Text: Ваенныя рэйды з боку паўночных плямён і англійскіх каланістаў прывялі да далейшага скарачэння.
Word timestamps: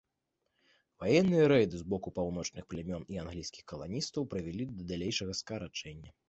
Ваенныя 1.01 1.49
рэйды 1.51 1.75
з 1.81 1.85
боку 1.93 2.13
паўночных 2.17 2.63
плямён 2.75 3.05
і 3.15 3.21
англійскіх 3.25 3.63
каланістаў 3.73 4.27
прывялі 4.33 4.67
да 4.75 4.89
далейшага 4.95 5.39
скарачэння. 5.43 6.11